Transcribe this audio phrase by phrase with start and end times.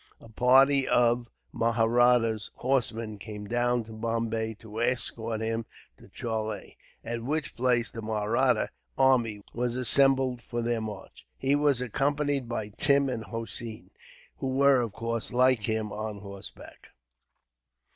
[0.19, 7.21] A party of Mahratta horsemen came down to Bombay to escort him to Chaule, at
[7.21, 11.27] which place the Mahratta army were assembled for their march.
[11.37, 13.91] He was accompanied by Tim and Hossein,
[14.37, 16.87] who were of course, like him, on horseback.